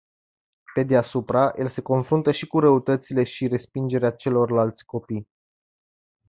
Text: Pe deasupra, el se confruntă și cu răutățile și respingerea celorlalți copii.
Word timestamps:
Pe 0.73 0.83
deasupra, 0.83 1.51
el 1.57 1.67
se 1.67 1.81
confruntă 1.81 2.31
și 2.31 2.47
cu 2.47 2.59
răutățile 2.59 3.23
și 3.23 3.47
respingerea 3.47 4.11
celorlalți 4.11 4.85
copii. 4.85 5.27